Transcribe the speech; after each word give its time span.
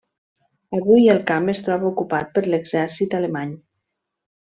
Avui 0.77 1.11
el 1.15 1.21
camp 1.33 1.53
es 1.55 1.63
troba 1.69 1.89
ocupat 1.93 2.35
per 2.39 2.47
l'exèrcit 2.51 3.19
alemany. 3.23 3.57